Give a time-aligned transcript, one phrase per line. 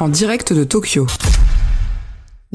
[0.00, 1.06] en direct de Tokyo.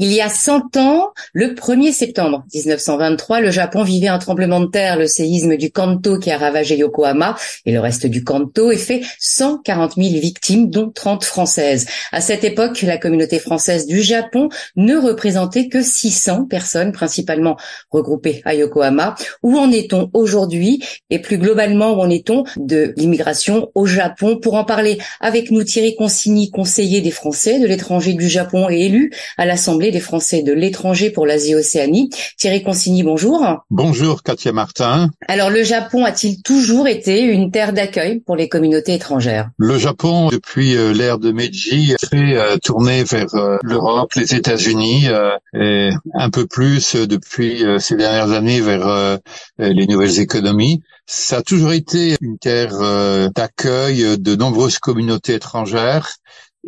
[0.02, 4.64] Il y a 100 ans, le 1er septembre 1923, le Japon vivait un tremblement de
[4.64, 7.36] terre, le séisme du Kanto qui a ravagé Yokohama
[7.66, 11.86] et le reste du Kanto et fait 140 000 victimes, dont 30 françaises.
[12.12, 17.58] À cette époque, la communauté française du Japon ne représentait que 600 personnes, principalement
[17.90, 19.16] regroupées à Yokohama.
[19.42, 20.82] Où en est-on aujourd'hui?
[21.10, 24.38] Et plus globalement, où en est-on de l'immigration au Japon?
[24.38, 28.86] Pour en parler avec nous, Thierry Consigny, conseiller des Français de l'étranger du Japon et
[28.86, 32.10] élu à l'Assemblée des Français de l'étranger pour l'Asie-Océanie.
[32.36, 33.44] Thierry Consigny, bonjour.
[33.70, 35.10] Bonjour Katia Martin.
[35.28, 39.50] Alors le Japon a-t-il toujours été une terre d'accueil pour les communautés étrangères?
[39.56, 45.08] Le Japon, depuis euh, l'ère de Meiji, s'est euh, tourné vers euh, l'Europe, les États-Unis
[45.54, 49.18] et un peu plus depuis ces dernières années vers
[49.58, 50.82] les nouvelles économies.
[51.06, 56.08] Ça a toujours été une terre d'accueil de nombreuses communautés étrangères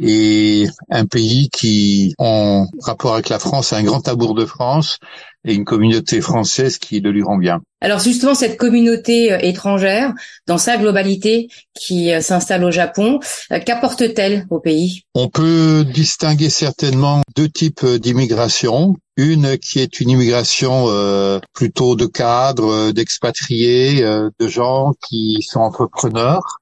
[0.01, 4.99] et un pays qui, en rapport avec la France, a un grand tabour de France
[5.45, 7.61] et une communauté française qui le lui rend bien.
[7.81, 10.13] Alors justement, cette communauté euh, étrangère,
[10.47, 13.19] dans sa globalité, qui euh, s'installe au Japon,
[13.51, 15.03] euh, qu'apporte-t-elle au pays?
[15.15, 18.95] On peut distinguer certainement deux types d'immigration.
[19.17, 20.87] Une qui est une immigration
[21.53, 26.62] plutôt de cadres, d'expatriés, de gens qui sont entrepreneurs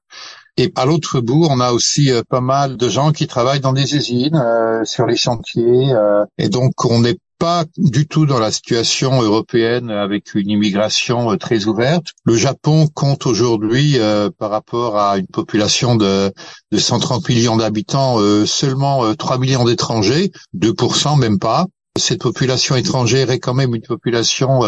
[0.61, 3.73] et à l'autre bout, on a aussi euh, pas mal de gens qui travaillent dans
[3.73, 5.91] des usines, euh, sur les chantiers.
[5.91, 11.35] Euh, et donc, on n'est pas du tout dans la situation européenne avec une immigration
[11.37, 12.09] très ouverte.
[12.25, 13.97] Le Japon compte aujourd'hui,
[14.37, 16.31] par rapport à une population de,
[16.71, 21.65] de 130 millions d'habitants, seulement 3 millions d'étrangers, 2% même pas.
[21.97, 24.59] Cette population étrangère est quand même une population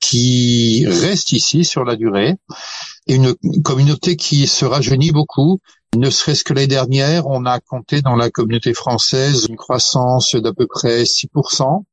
[0.00, 2.36] qui reste ici sur la durée
[3.06, 5.60] une communauté qui se rajeunit beaucoup.
[5.96, 10.52] Ne serait-ce que l'année dernière, on a compté dans la communauté française une croissance d'à
[10.52, 11.84] peu près 6%.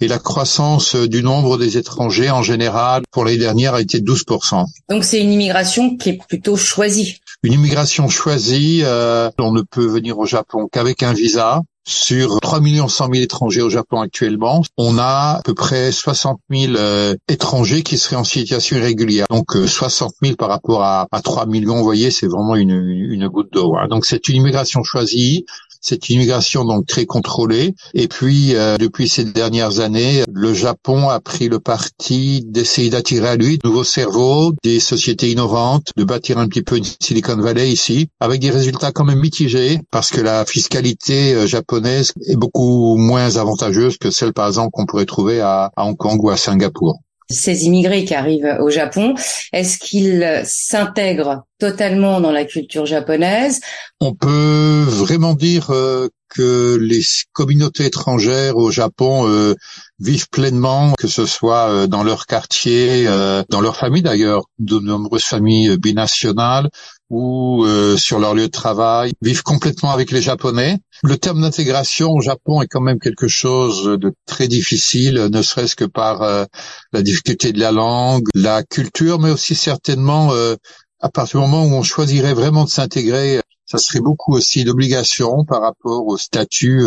[0.00, 4.64] Et la croissance du nombre des étrangers en général pour l'année dernière a été 12%.
[4.88, 7.18] Donc c'est une immigration qui est plutôt choisie.
[7.42, 11.62] Une immigration choisie, euh, on ne peut venir au Japon qu'avec un visa.
[11.86, 16.40] Sur 3 millions 100 000 étrangers au Japon actuellement, on a à peu près 60
[16.50, 19.26] 000 euh, étrangers qui seraient en situation irrégulière.
[19.28, 22.70] Donc 60 euh, 000 par rapport à, à 3 millions, vous voyez, c'est vraiment une,
[22.70, 23.76] une goutte d'eau.
[23.76, 23.88] Hein.
[23.88, 25.44] Donc c'est une immigration choisie,
[25.84, 27.74] c'est une immigration donc très contrôlée.
[27.92, 33.28] Et puis euh, depuis ces dernières années, le Japon a pris le parti d'essayer d'attirer
[33.28, 37.36] à lui de nouveaux cerveaux, des sociétés innovantes, de bâtir un petit peu une Silicon
[37.36, 42.96] Valley ici, avec des résultats quand même mitigés, parce que la fiscalité japonaise est beaucoup
[42.96, 47.03] moins avantageuse que celle, par exemple, qu'on pourrait trouver à, Hong Kong ou à Singapour.
[47.30, 49.14] Ces immigrés qui arrivent au Japon,
[49.52, 53.60] est-ce qu'ils s'intègrent totalement dans la culture japonaise?
[54.00, 57.02] On peut vraiment dire euh, que les
[57.32, 59.54] communautés étrangères au Japon euh,
[59.98, 63.06] vivent pleinement, que ce soit euh, dans leur quartier,
[63.48, 66.68] dans leur famille d'ailleurs, de nombreuses familles binationales,
[67.10, 70.78] ou euh, sur leur lieu de travail, vivent complètement avec les Japonais.
[71.02, 75.76] Le terme d'intégration au Japon est quand même quelque chose de très difficile, ne serait-ce
[75.76, 76.44] que par euh,
[76.92, 80.56] la difficulté de la langue, la culture, mais aussi certainement euh,
[81.00, 85.44] à partir du moment où on choisirait vraiment de s'intégrer, ça serait beaucoup aussi d'obligation
[85.44, 86.82] par rapport au statut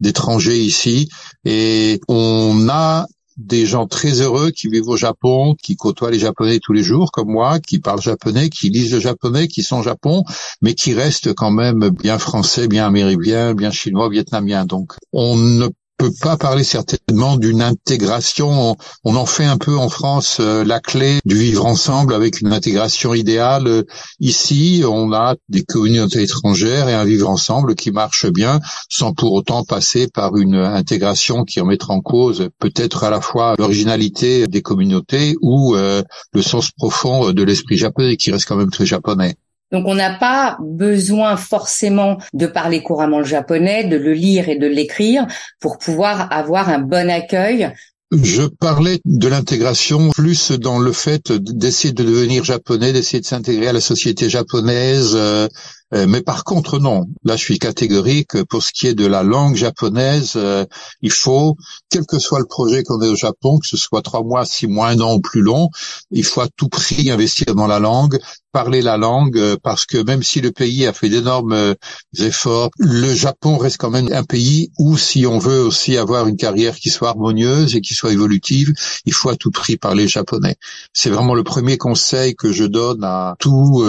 [0.00, 1.08] d'étranger ici.
[1.44, 3.06] Et on a
[3.36, 7.10] des gens très heureux qui vivent au Japon, qui côtoient les Japonais tous les jours,
[7.12, 10.22] comme moi, qui parlent japonais, qui lisent le japonais, qui sont au Japon,
[10.62, 14.64] mais qui restent quand même bien français, bien américain, bien chinois, vietnamien.
[14.64, 18.76] Donc, on ne peut pas parler certainement d'une intégration.
[19.04, 22.52] On en fait un peu en France euh, la clé du vivre ensemble avec une
[22.52, 23.84] intégration idéale.
[24.20, 29.32] Ici, on a des communautés étrangères et un vivre ensemble qui marche bien sans pour
[29.32, 34.62] autant passer par une intégration qui remettra en cause peut-être à la fois l'originalité des
[34.62, 39.36] communautés ou euh, le sens profond de l'esprit japonais qui reste quand même très japonais.
[39.74, 44.56] Donc on n'a pas besoin forcément de parler couramment le japonais, de le lire et
[44.56, 45.26] de l'écrire
[45.58, 47.72] pour pouvoir avoir un bon accueil.
[48.12, 53.66] Je parlais de l'intégration plus dans le fait d'essayer de devenir japonais, d'essayer de s'intégrer
[53.66, 55.48] à la société japonaise, euh,
[55.94, 57.06] mais par contre, non.
[57.24, 58.42] Là, je suis catégorique.
[58.44, 60.64] Pour ce qui est de la langue japonaise, euh,
[61.02, 61.56] il faut,
[61.90, 64.66] quel que soit le projet qu'on ait au Japon, que ce soit trois mois, six
[64.66, 65.70] mois, un an ou plus long,
[66.10, 68.18] il faut à tout prix investir dans la langue,
[68.52, 71.74] parler la langue, euh, parce que même si le pays a fait d'énormes
[72.18, 76.36] efforts, le Japon reste quand même un pays où, si on veut aussi avoir une
[76.36, 78.72] carrière qui soit harmonieuse et qui soit évolutive,
[79.04, 80.56] il faut à tout prix parler japonais.
[80.92, 83.84] C'est vraiment le premier conseil que je donne à tout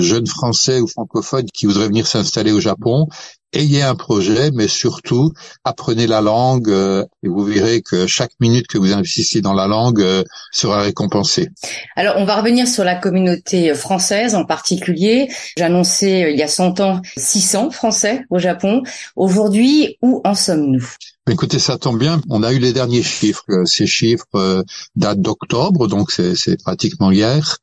[0.00, 3.08] jeune français ou francophone qui voudraient venir s'installer au Japon
[3.52, 5.32] ayez un projet, mais surtout
[5.64, 9.66] apprenez la langue euh, et vous verrez que chaque minute que vous investissez dans la
[9.66, 11.48] langue euh, sera récompensée.
[11.96, 15.28] Alors, on va revenir sur la communauté française en particulier.
[15.56, 18.82] J'annonçais il y a 100 ans 600 Français au Japon.
[19.16, 20.94] Aujourd'hui, où en sommes-nous?
[21.30, 22.20] Écoutez, ça tombe bien.
[22.30, 23.64] On a eu les derniers chiffres.
[23.64, 24.64] Ces chiffres
[24.96, 27.58] datent d'octobre, donc c'est pratiquement hier.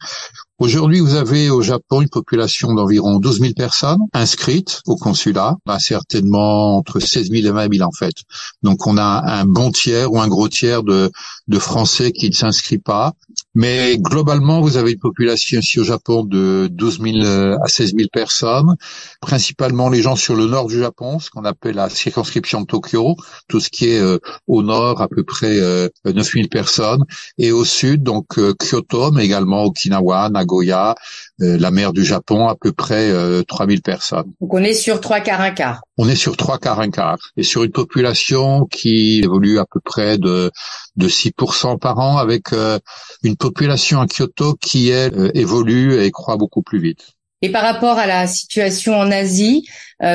[0.59, 5.79] Aujourd'hui, vous avez au Japon une population d'environ 12 000 personnes inscrites au consulat, bah,
[5.79, 8.15] certainement entre 16 000 et 20 000 en fait.
[8.61, 11.11] Donc on a un bon tiers ou un gros tiers de,
[11.47, 13.13] de Français qui ne s'inscrivent pas.
[13.61, 17.25] Mais globalement, vous avez une population ici au Japon de 12 000
[17.61, 18.77] à 16 000 personnes,
[19.19, 23.17] principalement les gens sur le nord du Japon, ce qu'on appelle la circonscription de Tokyo,
[23.49, 24.17] tout ce qui est euh,
[24.47, 27.03] au nord à peu près euh, 9 000 personnes,
[27.37, 30.93] et au sud donc euh, Kyoto, mais également Okinawa, Nagoya, euh,
[31.39, 33.11] la mer du Japon, à peu près
[33.47, 34.31] 3000 euh, personnes.
[34.41, 35.81] Donc on est sur trois quarts un quart.
[35.97, 37.17] On est sur trois quarts un quart.
[37.37, 40.51] Et sur une population qui évolue à peu près de,
[40.95, 42.79] de 6% par an, avec euh,
[43.23, 47.11] une population à Kyoto qui, elle, évolue et croît beaucoup plus vite.
[47.41, 49.65] Et par rapport à la situation en Asie,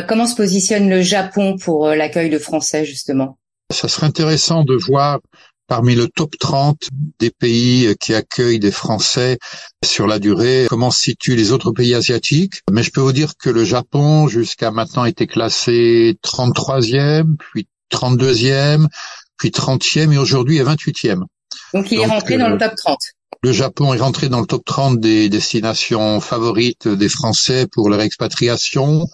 [0.07, 3.39] comment se positionne le Japon pour l'accueil de Français, justement?
[3.73, 5.21] Ça serait intéressant de voir
[5.67, 6.89] parmi le top 30
[7.19, 9.39] des pays qui accueillent des Français
[9.85, 12.63] sur la durée, comment se situent les autres pays asiatiques?
[12.71, 18.87] Mais je peux vous dire que le Japon, jusqu'à maintenant, était classé 33e, puis 32e,
[19.37, 21.23] puis 30e et aujourd'hui est 28e.
[21.73, 22.99] Donc il est rentré dans le euh, top 30.
[23.43, 28.01] Le Japon est rentré dans le top 30 des destinations favorites des Français pour leur
[28.01, 29.07] expatriation.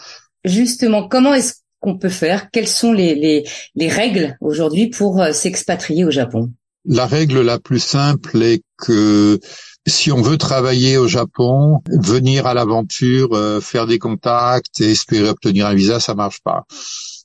[0.44, 3.44] Justement, comment est-ce qu'on peut faire Quelles sont les, les,
[3.74, 6.52] les règles aujourd'hui pour euh, s'expatrier au Japon?
[6.84, 9.38] La règle la plus simple est que
[9.86, 15.28] si on veut travailler au Japon, venir à l'aventure, euh, faire des contacts et espérer
[15.28, 16.64] obtenir un visa, ça marche pas.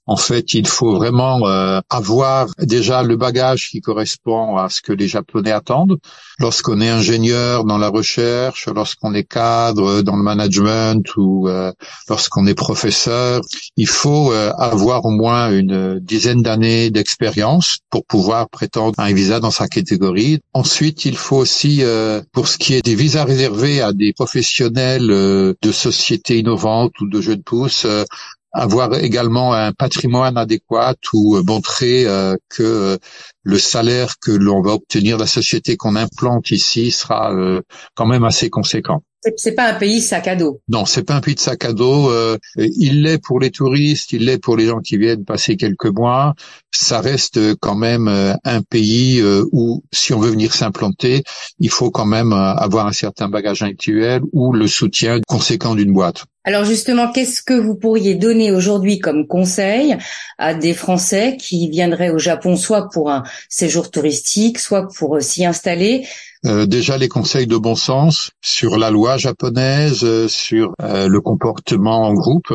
[0.07, 4.94] En fait, il faut vraiment euh, avoir déjà le bagage qui correspond à ce que
[4.94, 5.98] les Japonais attendent.
[6.40, 11.72] Lorsqu'on est ingénieur dans la recherche, lorsqu'on est cadre dans le management ou euh,
[12.07, 13.42] lorsqu'on est professeur,
[13.78, 19.40] il faut euh, avoir au moins une dizaine d'années d'expérience pour pouvoir prétendre un visa
[19.40, 20.40] dans sa catégorie.
[20.54, 21.84] Ensuite, il faut aussi,
[22.31, 27.22] pour ce qui est des visas réservés à des professionnels de sociétés innovantes ou de
[27.22, 27.88] jeux de pouce,
[28.56, 32.98] avoir également un patrimoine adéquat ou montrer euh, que euh,
[33.44, 37.62] le salaire que l'on va obtenir de la société qu'on implante ici sera euh,
[37.96, 39.04] quand même assez conséquent.
[39.38, 40.62] C'est pas un pays sac à dos.
[40.68, 42.12] Non, c'est pas un pays de sac à dos.
[42.57, 46.36] il l'est pour les touristes, il l'est pour les gens qui viennent passer quelques mois.
[46.72, 51.24] Ça reste quand même un pays où, si on veut venir s'implanter,
[51.58, 56.25] il faut quand même avoir un certain bagage intellectuel ou le soutien conséquent d'une boîte.
[56.48, 59.98] Alors justement, qu'est-ce que vous pourriez donner aujourd'hui comme conseil
[60.38, 65.22] à des Français qui viendraient au Japon soit pour un séjour touristique, soit pour euh,
[65.22, 66.06] s'y installer?
[66.46, 72.04] Euh, déjà les conseils de bon sens sur la loi japonaise, euh, sur le comportement
[72.04, 72.54] en groupe.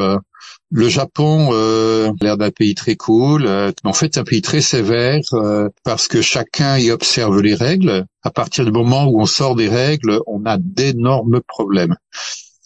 [0.72, 3.48] Le Japon a l'air d'un pays très cool.
[3.82, 5.20] en fait, c'est un pays très sévère
[5.82, 8.04] parce que chacun y observe les règles.
[8.22, 11.96] À partir du moment où on sort des règles, on a d'énormes problèmes.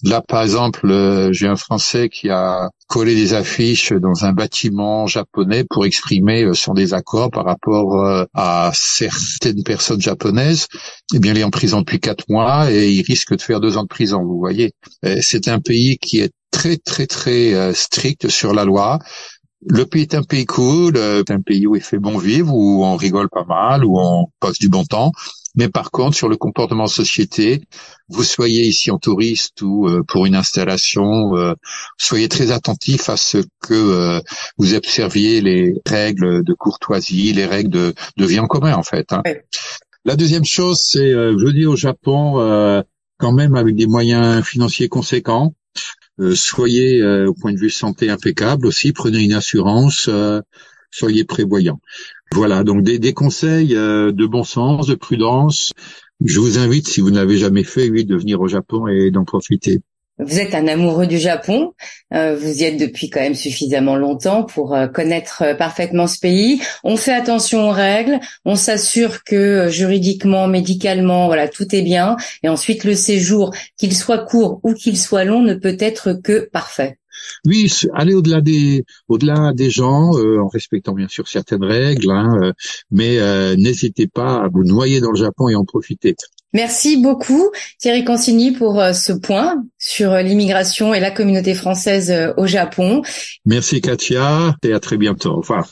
[0.05, 5.07] Là, par exemple, euh, j'ai un Français qui a collé des affiches dans un bâtiment
[5.07, 10.67] japonais pour exprimer euh, son désaccord par rapport euh, à certaines personnes japonaises.
[11.15, 13.79] Eh bien, il est en prison depuis quatre mois et il risque de faire deux
[13.79, 14.23] ans de prison.
[14.23, 14.73] Vous voyez,
[15.23, 18.99] c'est un pays qui est très, très, très strict sur la loi.
[19.67, 22.97] Le pays est un pays cool, un pays où il fait bon vivre, où on
[22.97, 25.13] rigole pas mal, où on passe du bon temps.
[25.55, 27.63] Mais par contre, sur le comportement société,
[28.09, 31.55] vous soyez ici en touriste ou euh, pour une installation, euh,
[31.97, 34.21] soyez très attentif à ce que euh,
[34.59, 39.13] vous observiez les règles de courtoisie, les règles de, de vie en commun en fait.
[39.13, 39.23] Hein.
[40.05, 42.85] La deuxième chose, c'est venir au Japon
[43.19, 45.55] quand même avec des moyens financiers conséquents.
[46.35, 50.11] soyez au point de vue santé impeccable aussi, prenez une assurance,
[50.91, 51.81] soyez prévoyant.
[52.35, 55.73] Voilà, donc des, conseils euh, de bon sens, de prudence.
[56.25, 59.13] Je vous invite, si vous ne l'avez jamais fait, oui, de venir au Japon et
[59.13, 59.83] d'en profiter.
[60.19, 61.75] Vous êtes un amoureux du Japon,
[62.13, 66.61] euh, vous y êtes depuis quand même suffisamment longtemps pour euh, connaître parfaitement ce pays.
[66.83, 72.17] On fait attention aux règles, on s'assure que juridiquement, médicalement, voilà, tout est bien.
[72.43, 76.49] Et ensuite, le séjour, qu'il soit court ou qu'il soit long, ne peut être que
[76.51, 76.99] parfait.
[77.45, 82.39] Oui, aller au-delà des, au-delà des gens, euh, en respectant bien sûr certaines règles, hein,
[82.43, 82.53] euh,
[82.91, 86.17] mais euh, n'hésitez pas à vous noyer dans le Japon et en profiter.
[86.55, 92.13] Merci beaucoup Thierry Consigny pour euh, ce point sur euh, l'immigration et la communauté française
[92.13, 93.03] euh, au Japon.
[93.45, 95.31] Merci Katia et à très bientôt.
[95.31, 95.69] Au revoir.